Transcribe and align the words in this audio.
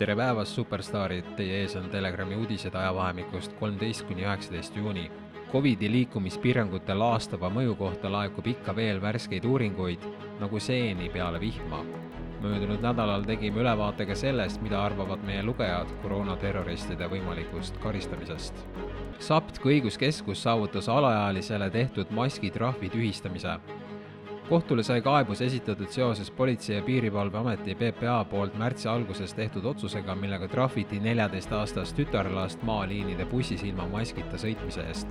tere 0.00 0.14
päevast, 0.16 0.54
superstaarid, 0.56 1.26
teie 1.36 1.58
ees 1.60 1.74
on 1.76 1.90
Telegrami 1.92 2.32
uudised 2.40 2.72
ajavahemikust 2.74 3.52
kolmteist 3.58 4.06
kuni 4.08 4.24
üheksateist 4.24 4.76
juuni. 4.76 5.10
Covidi 5.52 5.90
liikumispiirangute 5.92 6.94
laastava 6.96 7.50
mõju 7.52 7.74
kohta 7.76 8.08
laekub 8.08 8.48
ikka 8.48 8.72
veel 8.76 9.02
värskeid 9.02 9.44
uuringuid, 9.44 10.06
nagu 10.40 10.60
seeni 10.60 11.10
peale 11.12 11.40
vihma. 11.40 11.84
möödunud 12.40 12.80
nädalal 12.80 13.26
tegime 13.28 13.60
ülevaate 13.60 14.06
ka 14.06 14.14
sellest, 14.14 14.62
mida 14.62 14.80
arvavad 14.84 15.20
meie 15.26 15.42
lugejad 15.42 15.92
koroonaterroristide 16.02 17.08
võimalikust 17.08 17.76
karistamisest. 17.82 18.64
SAPTK 19.18 19.66
õiguskeskus 19.66 20.42
saavutas 20.42 20.88
alaealisele 20.88 21.70
tehtud 21.70 22.10
maskitrahvi 22.10 22.88
tühistamise 22.88 23.58
kohtule 24.50 24.82
sai 24.82 25.02
kaebus 25.02 25.40
esitatud 25.40 25.86
seoses 25.86 26.30
Politsei- 26.30 26.74
ja 26.76 26.82
Piirivalveameti 26.82 27.74
PPA 27.74 28.24
poolt 28.24 28.58
märtsi 28.58 28.88
alguses 28.88 29.34
tehtud 29.34 29.64
otsusega, 29.64 30.14
millega 30.14 30.48
trahviti 30.48 31.00
neljateistaastast 31.00 31.96
tütarlast 31.96 32.62
maaliinide 32.62 33.24
bussis 33.30 33.62
ilma 33.62 33.86
maskita 33.88 34.36
sõitmise 34.36 34.86
eest. 34.88 35.08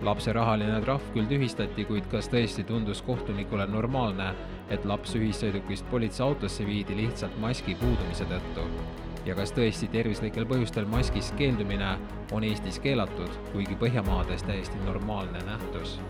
lapse 0.00 0.32
rahaline 0.32 0.80
trahv 0.80 1.10
küll 1.12 1.28
tühistati, 1.28 1.84
kuid 1.84 2.06
kas 2.08 2.28
tõesti 2.32 2.64
tundus 2.64 3.02
kohtunikule 3.02 3.66
normaalne, 3.66 4.30
et 4.70 4.84
laps 4.84 5.14
ühissõidukist 5.14 5.90
politseiautosse 5.90 6.66
viidi 6.66 6.96
lihtsalt 6.96 7.36
maski 7.38 7.74
puudumise 7.74 8.24
tõttu? 8.24 8.64
ja 9.26 9.34
kas 9.34 9.52
tõesti 9.52 9.88
tervislikel 9.92 10.48
põhjustel 10.48 10.88
maskist 10.88 11.36
keeldumine 11.36 11.98
on 12.32 12.44
Eestis 12.44 12.78
keelatud, 12.78 13.36
kuigi 13.52 13.76
Põhjamaades 13.76 14.42
täiesti 14.42 14.78
normaalne 14.86 15.44
nähtus? 15.44 16.00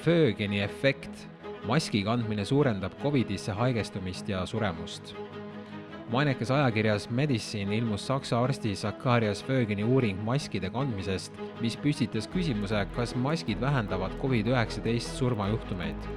Föögeni 0.00 0.60
efekt. 0.60 1.28
maski 1.66 2.02
kandmine 2.02 2.44
suurendab 2.44 2.92
Covidisse 3.02 3.52
haigestumist 3.52 4.28
ja 4.28 4.46
suremust. 4.46 5.14
mainekas 6.12 6.50
ajakirjas 6.50 7.10
Medicine 7.10 7.76
ilmus 7.76 8.06
saksa 8.06 8.42
arsti 8.44 8.74
Zacharias 8.74 9.44
Föögeni 9.44 9.84
uuring 9.84 10.24
maskide 10.24 10.70
kandmisest, 10.70 11.32
mis 11.60 11.76
püstitas 11.76 12.28
küsimuse, 12.28 12.86
kas 12.96 13.14
maskid 13.14 13.60
vähendavad 13.60 14.10
Covid-19 14.22 14.98
surmajuhtumeid 15.00 16.08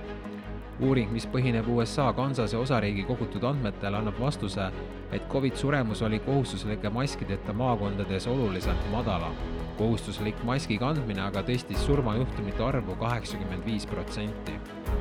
uuring, 0.79 1.11
mis 1.11 1.27
põhineb 1.27 1.67
USA 1.69 2.13
Kansase 2.13 2.57
osariigi 2.57 3.03
kogutud 3.09 3.43
andmetel, 3.43 3.99
annab 3.99 4.19
vastuse, 4.19 4.69
et 5.11 5.27
Covid 5.29 5.55
suremus 5.55 6.01
oli 6.01 6.19
kohustuslike 6.19 6.89
maskideta 6.89 7.53
maakondades 7.53 8.27
oluliselt 8.27 8.89
madalam 8.91 9.35
kohustuslik 9.77 10.37
maski 10.45 10.77
kandmine 10.77 11.23
aga 11.23 11.41
tõstis 11.47 11.81
surmajuhtumite 11.87 12.61
arvu 12.65 12.95
kaheksakümmend 12.99 13.65
viis 13.65 13.85
protsenti. 13.89 14.53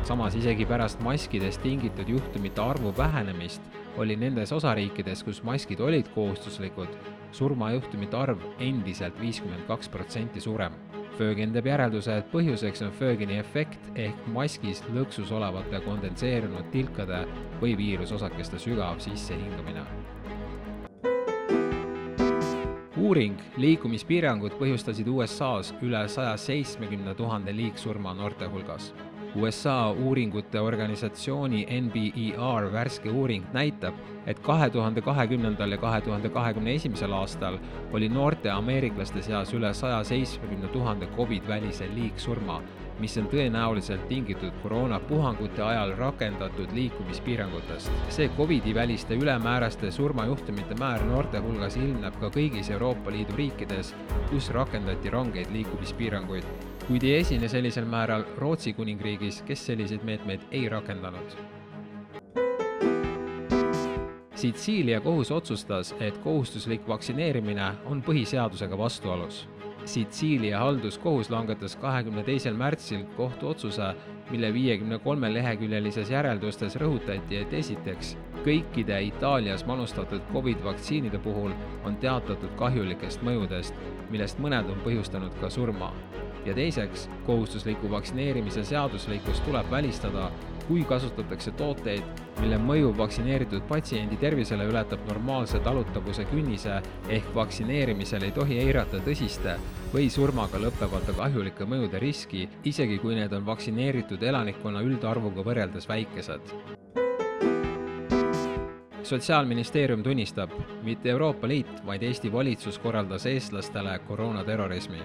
samas 0.04 0.34
isegi 0.34 0.66
pärast 0.66 1.00
maskidest 1.00 1.62
tingitud 1.62 2.08
juhtumite 2.08 2.60
arvu 2.60 2.94
vähenemist 2.96 3.62
oli 3.96 4.16
nendes 4.16 4.52
osariikides, 4.52 5.22
kus 5.22 5.42
maskid 5.42 5.80
olid 5.80 6.08
kohustuslikud, 6.14 6.88
surmajuhtumite 7.32 8.16
arv 8.16 8.38
endiselt 8.58 9.20
viiskümmend 9.20 9.68
kaks 9.68 9.88
protsenti 9.88 10.40
suurem. 10.40 10.72
Föögen 11.18 11.52
teeb 11.52 11.66
järelduse, 11.68 12.16
et 12.18 12.30
põhjuseks 12.32 12.82
on 12.86 12.92
Föögeni 12.96 13.36
efekt 13.38 13.90
ehk 13.94 14.26
maskis 14.32 14.80
lõksus 14.96 15.32
olevate 15.32 15.82
kondenseerunud 15.84 16.72
tilkade 16.72 17.24
või 17.60 17.76
viirusosakeste 17.76 18.58
sügav 18.62 19.02
sissehingamine 19.04 19.84
uuring 23.02 23.34
liikumispiirangud 23.58 24.54
põhjustasid 24.60 25.08
USA-s 25.10 25.72
üle 25.82 26.04
saja 26.08 26.36
seitsmekümne 26.38 27.16
tuhande 27.18 27.52
liigsurma 27.56 28.12
noorte 28.14 28.46
hulgas. 28.46 28.92
USA 29.36 29.90
uuringute 29.90 30.60
organisatsiooni 30.60 31.66
NBER 31.80 32.68
värske 32.72 33.10
uuring 33.10 33.46
näitab, 33.52 33.94
et 34.26 34.38
kahe 34.44 34.68
tuhande 34.70 35.00
kahekümnendal 35.00 35.72
ja 35.72 35.78
kahe 35.78 36.00
tuhande 36.00 36.28
kahekümne 36.28 36.74
esimesel 36.74 37.12
aastal 37.12 37.58
oli 37.92 38.08
noorte 38.08 38.50
ameeriklaste 38.50 39.22
seas 39.22 39.54
üle 39.54 39.74
saja 39.74 40.04
seitsmekümne 40.04 40.68
tuhande 40.68 41.08
Covid-välise 41.16 41.88
liigsurma 41.94 42.60
mis 43.02 43.16
on 43.18 43.26
tõenäoliselt 43.32 44.04
tingitud 44.08 44.54
koroonapuhangute 44.62 45.62
ajal 45.62 45.94
rakendatud 45.98 46.70
liikumispiirangutest. 46.76 47.90
see 48.08 48.28
Covidi 48.36 48.74
väliste 48.74 49.14
ülemääraste 49.14 49.90
surmajuhtumite 49.90 50.74
määr 50.74 51.02
noorte 51.08 51.38
hulgas 51.38 51.76
ilmneb 51.76 52.20
ka 52.20 52.30
kõigis 52.30 52.70
Euroopa 52.70 53.10
Liidu 53.10 53.36
riikides, 53.36 53.94
kus 54.30 54.50
rakendati 54.50 55.10
rangeid 55.10 55.50
liikumispiiranguid, 55.52 56.44
kuid 56.88 57.02
ei 57.02 57.16
esine 57.20 57.48
sellisel 57.48 57.84
määral 57.84 58.24
Rootsi 58.36 58.72
kuningriigis, 58.72 59.42
kes 59.46 59.66
selliseid 59.66 60.04
meetmeid 60.04 60.46
ei 60.50 60.68
rakendanud. 60.68 61.36
Sitsiilia 64.34 65.00
kohus 65.00 65.30
otsustas, 65.30 65.94
et 66.00 66.18
kohustuslik 66.18 66.88
vaktsineerimine 66.88 67.72
on 67.86 68.02
põhiseadusega 68.02 68.78
vastuolus 68.78 69.46
Sitsiilia 69.84 70.58
halduskohus 70.58 71.30
langetas 71.30 71.76
kahekümne 71.76 72.22
teisel 72.22 72.54
märtsil 72.54 73.02
kohtuotsuse, 73.16 73.94
mille 74.30 74.52
viiekümne 74.54 74.98
kolme 74.98 75.34
leheküljelises 75.34 76.10
järeldustes 76.10 76.76
rõhutati, 76.78 77.40
et 77.42 77.54
esiteks, 77.58 78.14
kõikide 78.46 79.00
Itaalias 79.08 79.66
manustatud 79.66 80.22
Covid 80.32 80.62
vaktsiinide 80.64 81.18
puhul 81.18 81.50
on 81.84 81.96
teatatud 81.96 82.54
kahjulikest 82.62 83.26
mõjudest, 83.26 83.74
millest 84.10 84.38
mõned 84.38 84.70
on 84.70 84.78
põhjustanud 84.86 85.34
ka 85.40 85.50
surma. 85.50 85.90
Ja 86.46 86.54
teiseks, 86.54 87.08
kohustusliku 87.26 87.90
vaktsineerimise 87.90 88.64
seaduslikkus 88.64 89.40
tuleb 89.40 89.70
välistada, 89.70 90.30
kui 90.68 90.84
kasutatakse 90.84 91.50
tooteid, 91.58 92.02
mille 92.40 92.58
mõju 92.58 92.92
vaktsineeritud 92.98 93.64
patsiendi 93.68 94.16
tervisele 94.16 94.66
ületab 94.70 95.02
normaalse 95.08 95.60
talutavuse 95.60 96.24
künnise 96.30 96.78
ehk 97.08 97.32
vaktsineerimisel 97.34 98.26
ei 98.26 98.34
tohi 98.34 98.58
eirata 98.62 99.02
tõsiste 99.06 99.56
või 99.94 100.08
surmaga 100.10 100.60
lõppevate 100.62 101.14
kahjulike 101.18 101.66
mõjude 101.68 102.00
riski, 102.02 102.46
isegi 102.64 102.98
kui 103.02 103.18
need 103.18 103.32
on 103.32 103.46
vaktsineeritud 103.46 104.22
elanikkonna 104.22 104.82
üldarvuga 104.86 105.44
võrreldes 105.46 105.88
väikesed. 105.88 106.54
Sotsiaalministeerium 109.02 110.02
tunnistab, 110.02 110.50
mitte 110.86 111.10
Euroopa 111.10 111.48
Liit, 111.50 111.82
vaid 111.86 112.02
Eesti 112.06 112.30
valitsus 112.32 112.78
korraldas 112.78 113.26
eestlastele 113.26 113.98
koroonaterrorismi 114.06 115.02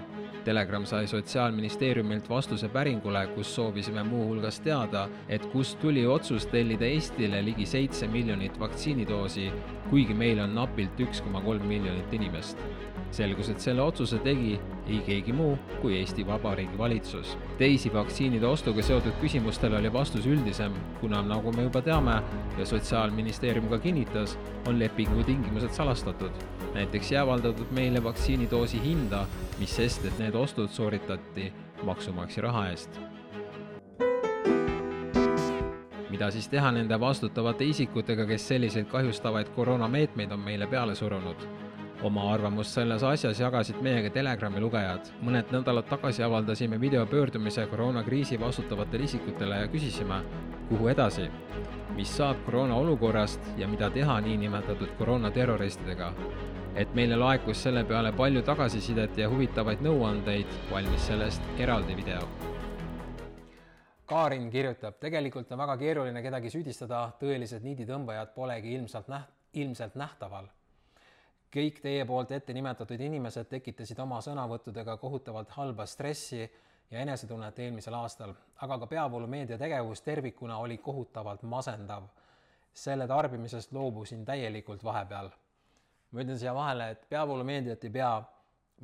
Telegram 0.48 0.84
sai 0.86 1.06
Sotsiaalministeeriumilt 1.06 2.28
vastuse 2.28 2.68
päringule, 2.68 3.26
kus 3.34 3.54
soovisime 3.54 4.02
muuhulgas 4.02 4.60
teada, 4.64 5.02
et 5.28 5.44
kust 5.52 5.76
tuli 5.80 6.06
otsus 6.06 6.46
tellida 6.48 6.86
Eestile 6.88 7.42
ligi 7.44 7.66
seitse 7.66 8.06
miljonit 8.08 8.56
vaktsiinidoosi, 8.60 9.50
kuigi 9.90 10.14
meil 10.16 10.40
on 10.40 10.54
napilt 10.56 11.02
üks 11.04 11.20
koma 11.20 11.42
kolm 11.44 11.66
miljonit 11.68 12.14
inimest. 12.16 12.64
selgus, 13.10 13.48
et 13.48 13.60
selle 13.60 13.80
otsuse 13.80 14.18
tegi 14.20 14.58
ei 14.86 14.98
keegi 15.06 15.32
muu 15.32 15.54
kui 15.80 15.94
Eesti 15.98 16.26
Vabariigi 16.26 16.78
valitsus. 16.78 17.36
teisi 17.58 17.92
vaktsiinide 17.92 18.46
ostuga 18.46 18.82
seotud 18.82 19.20
küsimustele 19.20 19.76
oli 19.76 19.92
vastus 19.92 20.26
üldisem, 20.26 20.72
kuna 21.00 21.22
nagu 21.22 21.52
me 21.52 21.62
juba 21.62 21.82
teame 21.82 22.22
ja 22.58 22.66
Sotsiaalministeerium 22.66 23.68
ka 23.68 23.78
kinnitas, 23.78 24.38
on 24.66 24.78
lepingu 24.78 25.24
tingimused 25.24 25.76
salastatud. 25.76 26.32
näiteks 26.74 27.12
ei 27.12 27.18
avaldatud 27.18 27.70
meile 27.70 28.04
vaktsiinidoosi 28.04 28.80
hinda 28.84 29.26
mis 29.58 29.74
sest, 29.74 30.04
et 30.06 30.18
need 30.22 30.36
ostud 30.38 30.68
sooritati 30.68 31.52
maksumaksja 31.82 32.42
raha 32.42 32.68
eest. 32.70 33.00
mida 36.10 36.30
siis 36.34 36.48
teha 36.48 36.70
nende 36.72 36.96
vastutavate 37.00 37.64
isikutega, 37.64 38.26
kes 38.26 38.48
selliseid 38.48 38.86
kahjustavaid 38.90 39.52
koroonameetmeid 39.54 40.32
on 40.32 40.40
meile 40.40 40.66
peale 40.66 40.94
surunud? 40.94 41.46
oma 42.02 42.32
arvamust 42.32 42.74
selles 42.74 43.02
asjas 43.02 43.40
jagasid 43.40 43.80
meiega 43.82 44.10
Telegrami 44.14 44.60
lugejad. 44.60 45.10
mõned 45.22 45.50
nädalad 45.52 45.88
tagasi 45.90 46.22
avaldasime 46.22 46.80
videopöördumise 46.80 47.66
koroonakriisi 47.66 48.40
vastutavatele 48.40 49.04
isikutele 49.04 49.56
ja 49.56 49.68
küsisime, 49.68 50.22
kuhu 50.68 50.88
edasi, 50.88 51.30
mis 51.96 52.16
saab 52.16 52.44
koroona 52.44 52.74
olukorrast 52.74 53.40
ja 53.56 53.68
mida 53.68 53.90
teha 53.90 54.20
niinimetatud 54.20 54.94
koroonaterroristidega 54.98 56.12
et 56.78 56.94
meile 56.94 57.16
laekus 57.18 57.62
selle 57.62 57.82
peale 57.84 58.12
palju 58.14 58.42
tagasisidet 58.46 59.16
ja 59.18 59.26
huvitavaid 59.30 59.80
nõuandeid, 59.82 60.50
valmis 60.70 61.06
sellest 61.10 61.42
eraldi 61.58 61.96
video. 61.98 62.20
Kaarin 64.06 64.46
kirjutab, 64.50 64.94
tegelikult 65.02 65.50
on 65.52 65.58
väga 65.58 65.74
keeruline 65.80 66.22
kedagi 66.22 66.52
süüdistada, 66.54 67.00
tõelised 67.20 67.66
niiditõmbajad 67.66 68.30
polegi 68.36 68.76
ilmselt 68.76 69.10
näht-, 69.10 69.34
ilmselt 69.58 69.98
nähtaval. 69.98 70.46
kõik 71.50 71.80
teie 71.82 72.04
poolt 72.04 72.30
ette 72.36 72.52
nimetatud 72.52 73.00
inimesed 73.00 73.48
tekitasid 73.48 73.98
oma 73.98 74.20
sõnavõttudega 74.20 74.96
kohutavalt 75.00 75.50
halba 75.50 75.86
stressi 75.86 76.40
ja 76.90 77.00
enesetunnet 77.00 77.58
eelmisel 77.58 77.94
aastal, 77.94 78.34
aga 78.62 78.78
ka 78.78 78.86
peavoolumeedia 78.86 79.58
tegevus 79.58 80.02
tervikuna 80.02 80.58
oli 80.58 80.78
kohutavalt 80.78 81.42
masendav. 81.42 82.02
selle 82.72 83.06
tarbimisest 83.06 83.72
loobusin 83.72 84.24
täielikult 84.24 84.84
vahepeal 84.84 85.30
ma 86.12 86.24
ütlen 86.24 86.40
siia 86.40 86.54
vahele, 86.56 86.90
et 86.94 87.06
peavoolumeediat 87.10 87.84
ei 87.84 87.92
pea 87.92 88.12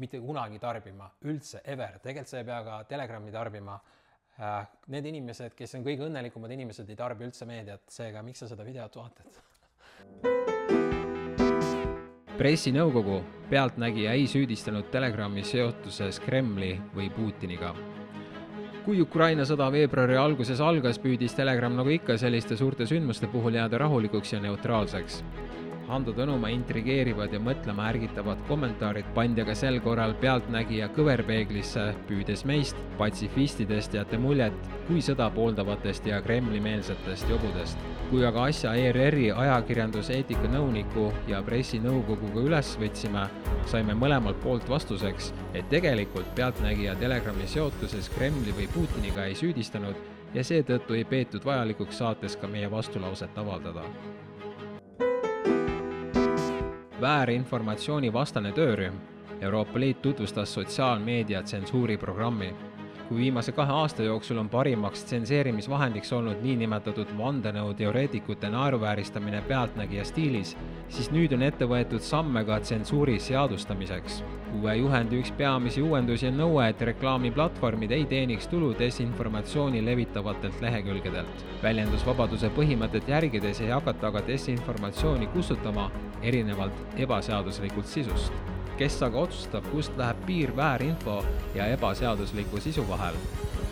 mitte 0.03 0.21
kunagi 0.21 0.59
tarbima, 0.59 1.09
üldse, 1.31 1.63
ever, 1.65 1.99
tegelikult 2.03 2.33
sa 2.33 2.41
ei 2.41 2.49
pea 2.49 2.61
ka 2.67 2.79
Telegrami 2.91 3.33
tarbima. 3.35 3.79
Äh, 4.35 4.67
need 4.91 5.07
inimesed, 5.07 5.55
kes 5.55 5.77
on 5.79 5.85
kõige 5.87 6.09
õnnelikumad 6.09 6.51
inimesed, 6.51 6.89
ei 6.91 6.99
tarbi 6.99 7.29
üldse 7.29 7.47
meediat, 7.47 7.87
seega 7.95 8.23
miks 8.27 8.43
sa 8.43 8.51
seda 8.51 8.67
videot 8.67 8.99
vaatad? 8.99 9.43
pressinõukogu 12.35 13.21
Pealtnägija 13.47 14.13
ei 14.19 14.25
süüdistanud 14.27 14.89
Telegrami 14.91 15.45
seotuses 15.47 16.19
Kremli 16.19 16.73
või 16.97 17.07
Putiniga. 17.15 17.71
kui 18.85 19.01
Ukraina 19.01 19.47
sõda 19.49 19.71
veebruari 19.73 20.17
alguses 20.19 20.61
algas, 20.61 20.99
püüdis 20.99 21.33
Telegram 21.35 21.73
nagu 21.77 21.89
ikka 21.89 22.19
selliste 22.19 22.57
suurte 22.57 22.87
sündmuste 22.87 23.31
puhul 23.33 23.55
jääda 23.55 23.79
rahulikuks 23.79 24.33
ja 24.33 24.41
neutraalseks 24.41 25.23
Hando 25.85 26.15
Tõnumaa 26.17 26.49
intrigeerivad 26.49 27.35
ja 27.35 27.39
mõtlema 27.45 27.91
ärgitavad 27.91 28.41
kommentaarid 28.49 29.09
pandi 29.17 29.43
aga 29.43 29.53
sel 29.59 29.77
korral 29.85 30.15
Pealtnägija 30.23 30.87
kõverpeeglisse, 30.97 31.91
püüdes 32.09 32.45
meist, 32.49 32.79
patsifistidest 32.97 33.97
jätta 33.99 34.19
muljet 34.21 34.57
kui 34.87 35.03
sõda 35.05 35.27
pooldavatest 35.35 36.09
ja 36.09 36.23
Kremli-meelsetest 36.25 37.29
jobudest. 37.29 37.91
kui 38.11 38.25
aga 38.27 38.43
asja 38.49 38.75
ERR-i 38.79 39.31
ajakirjanduseetika 39.33 40.49
nõuniku 40.53 41.07
ja 41.29 41.41
pressinõukoguga 41.43 42.45
üles 42.49 42.75
võtsime, 42.81 43.29
saime 43.67 43.97
mõlemalt 43.97 44.41
poolt 44.43 44.69
vastuseks, 44.69 45.33
et 45.55 45.69
tegelikult 45.69 46.35
Pealtnägija 46.37 46.97
Telegrami 47.01 47.47
seotuses 47.47 48.09
Kremli 48.17 48.53
või 48.57 48.69
Putiniga 48.75 49.25
ei 49.25 49.35
süüdistanud 49.35 49.97
ja 50.35 50.45
seetõttu 50.45 50.95
ei 50.95 51.05
peetud 51.05 51.45
vajalikuks 51.45 51.99
saates 51.99 52.37
ka 52.37 52.47
meie 52.47 52.71
vastulauset 52.71 53.39
avaldada 53.39 53.89
väärinformatsiooni 57.01 58.13
vastane 58.13 58.53
töörühm. 58.53 58.95
Euroopa 59.41 59.81
Liit 59.81 60.03
tutvustas 60.03 60.55
sotsiaalmeedia 60.55 61.43
tsensuuriprogrammi. 61.43 62.55
Kui 63.09 63.19
viimase 63.19 63.53
kahe 63.53 63.73
aasta 63.73 64.03
jooksul 64.03 64.39
on 64.39 64.49
parimaks 64.49 65.05
tsenseerimisvahendiks 65.05 66.13
olnud 66.13 66.41
niinimetatud 66.43 67.17
vandenõuteoreetikute 67.19 68.51
naeruvääristamine 68.51 69.43
pealtnägija 69.49 70.05
stiilis, 70.05 70.57
siis 70.89 71.11
nüüd 71.13 71.37
on 71.37 71.43
ette 71.43 71.69
võetud 71.69 72.05
samme 72.05 72.45
ka 72.45 72.61
tsensuuri 72.61 73.19
seadustamiseks 73.21 74.23
uue 74.55 74.77
juhendi 74.77 75.19
üks 75.19 75.33
peamisi 75.39 75.83
uuendusi 75.83 76.29
on 76.31 76.39
nõue, 76.39 76.69
et 76.71 76.83
reklaamiplatvormid 76.89 77.95
ei 77.97 78.07
teeniks 78.11 78.49
tulu 78.53 78.73
desinformatsiooni 78.79 79.85
levitavatelt 79.85 80.61
lehekülgedelt. 80.63 81.45
väljendusvabaduse 81.63 82.51
põhimõtet 82.59 83.09
järgides 83.09 83.61
ei 83.61 83.73
hakata 83.75 84.13
aga 84.13 84.27
desinformatsiooni 84.27 85.31
kustutama, 85.37 85.91
erinevalt 86.23 87.01
ebaseaduslikult 87.07 87.87
sisust. 87.87 88.54
Kes 88.79 89.03
aga 89.07 89.19
otsustab, 89.27 89.67
kust 89.71 89.97
läheb 89.99 90.27
piir 90.27 90.57
väärinfo 90.57 91.23
ja 91.55 91.67
ebaseadusliku 91.77 92.61
sisu 92.61 92.87
vahel? 92.89 93.15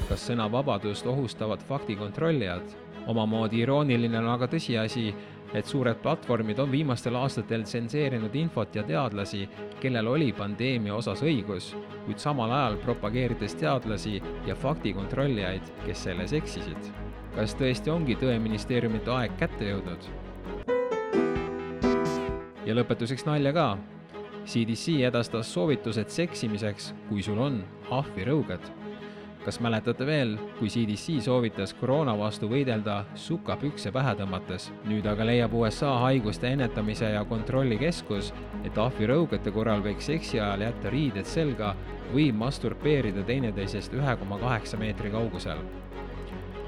kas 0.09 0.27
sõnavabadust 0.29 1.07
ohustavad 1.07 1.63
faktikontrollijad? 1.69 2.75
omamoodi 3.07 3.63
irooniline 3.65 4.19
on 4.19 4.29
aga 4.31 4.47
tõsiasi, 4.47 5.11
et 5.55 5.67
suured 5.67 5.99
platvormid 6.03 6.59
on 6.63 6.71
viimastel 6.73 7.17
aastatel 7.19 7.65
tsenseerinud 7.67 8.35
infot 8.39 8.77
ja 8.77 8.85
teadlasi, 8.87 9.49
kellel 9.81 10.09
oli 10.09 10.33
pandeemia 10.33 10.95
osas 10.95 11.23
õigus, 11.23 11.73
kuid 12.07 12.23
samal 12.23 12.53
ajal 12.53 12.79
propageerides 12.85 13.57
teadlasi 13.61 14.21
ja 14.47 14.55
faktikontrollijaid, 14.55 15.73
kes 15.87 16.05
selles 16.09 16.33
eksisid. 16.33 16.93
kas 17.35 17.55
tõesti 17.57 17.91
ongi 17.91 18.17
Tõeministeeriumite 18.21 19.11
aeg 19.11 19.37
kätte 19.41 19.71
jõudnud? 19.71 20.11
ja 22.67 22.75
lõpetuseks 22.77 23.27
nalja 23.27 23.53
ka. 23.53 23.67
CDC 24.47 25.01
edastas 25.07 25.53
soovitused 25.55 26.11
seksimiseks, 26.11 26.93
kui 27.09 27.23
sul 27.23 27.39
on 27.39 27.63
ahvirõuged 27.91 28.73
kas 29.45 29.59
mäletate 29.61 30.07
veel, 30.07 30.37
kui 30.59 30.69
CDC 30.71 31.19
soovitas 31.25 31.75
koroona 31.75 32.15
vastu 32.19 32.47
võidelda 32.51 33.03
sukapükse 33.19 33.91
pähe 33.95 34.15
tõmmates? 34.19 34.69
nüüd 34.87 35.07
aga 35.11 35.27
leiab 35.27 35.55
USA 35.59 35.97
haiguste 36.05 36.53
ennetamise 36.55 37.11
ja 37.17 37.25
kontrolli 37.27 37.79
keskus, 37.81 38.33
et 38.63 38.79
ahvirõugete 38.79 39.51
korral 39.55 39.83
võiks 39.83 40.07
seksi 40.13 40.41
ajal 40.41 40.67
jätta 40.69 40.95
riided 40.95 41.27
selga 41.27 41.75
või 42.13 42.31
masturbeerida 42.37 43.25
teineteisest 43.27 43.95
ühe 43.99 44.17
koma 44.21 44.39
kaheksa 44.39 44.79
meetri 44.79 45.11
kaugusel. 45.11 45.59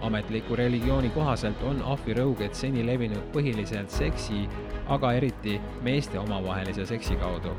ametliku 0.04 0.56
religiooni 0.56 1.10
kohaselt 1.10 1.62
on 1.62 1.78
ahvirõuged 1.82 2.52
seni 2.54 2.82
levinud 2.86 3.30
põhiliselt 3.32 3.90
seksi, 3.90 4.48
aga 4.88 5.12
eriti 5.12 5.60
meeste 5.82 6.18
omavahelise 6.18 6.86
seksi 6.86 7.16
kaudu 7.16 7.56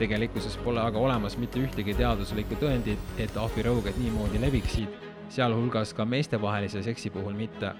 tegelikkuses 0.00 0.56
pole 0.64 0.80
aga 0.80 0.98
olemas 0.98 1.36
mitte 1.36 1.60
ühtegi 1.60 1.92
teaduslikku 1.98 2.56
tõendit, 2.60 3.00
et 3.20 3.36
ahvirõuged 3.36 3.98
niimoodi 4.00 4.40
leviksid, 4.40 4.94
sealhulgas 5.28 5.92
ka 5.94 6.06
meestevahelise 6.08 6.82
seksi 6.82 7.12
puhul 7.12 7.36
mitte. 7.36 7.74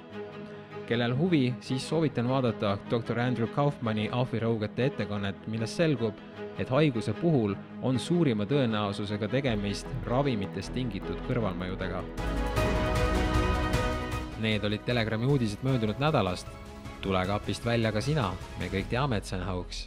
kellel 0.91 1.12
huvi, 1.15 1.55
siis 1.61 1.85
soovitan 1.88 2.29
vaadata 2.29 2.73
doktor 2.91 3.21
Andrew 3.23 3.47
Kaufmanni 3.55 4.09
ahvirõugete 4.12 4.88
ettekannet, 4.88 5.47
millest 5.47 5.76
selgub, 5.79 6.15
et 6.59 6.69
haiguse 6.69 7.12
puhul 7.12 7.55
on 7.83 7.99
suurima 7.99 8.44
tõenäosusega 8.44 9.29
tegemist 9.31 9.87
ravimitest 10.06 10.75
tingitud 10.75 11.23
kõrvalmõjudega. 11.29 12.03
Need 14.41 14.65
olid 14.65 14.83
Telegrami 14.85 15.26
uudised 15.26 15.62
möödunud 15.62 16.03
nädalast. 16.03 16.50
Tule 17.00 17.23
kapist 17.26 17.64
välja 17.67 17.93
ka 17.93 18.02
sina, 18.05 18.31
me 18.61 18.69
kõik 18.73 18.91
teame, 18.93 19.20
et 19.20 19.29
see 19.29 19.38
on 19.38 19.47
hauks 19.49 19.87